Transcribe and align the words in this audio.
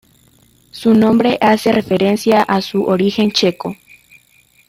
Su 0.71 0.95
nombre 0.95 1.37
hace 1.41 1.71
referencia 1.71 2.41
a 2.41 2.59
su 2.63 2.85
origen 2.85 3.31
checo. 3.31 3.75